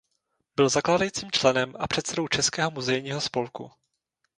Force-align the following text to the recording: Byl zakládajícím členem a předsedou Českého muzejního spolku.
Byl 0.55 0.69
zakládajícím 0.69 1.31
členem 1.31 1.73
a 1.79 1.87
předsedou 1.87 2.27
Českého 2.27 2.71
muzejního 2.71 3.21
spolku. 3.21 3.71